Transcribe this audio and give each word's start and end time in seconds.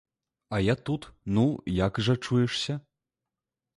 А 0.49 0.61
я 0.61 0.75
тут, 0.87 1.03
ну, 1.39 1.45
як 1.85 2.03
жа 2.07 2.17
чуешся? 2.29 2.79